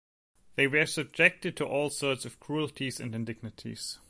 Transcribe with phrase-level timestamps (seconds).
[0.55, 3.99] They were subjected to all sorts of cruelties and indignities.